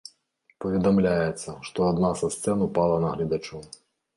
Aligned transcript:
Паведамляецца, 0.63 1.51
што 1.69 1.79
адна 1.91 2.11
са 2.23 2.33
сцэн 2.37 2.67
ўпала 2.69 2.99
на 3.05 3.13
гледачоў. 3.17 3.61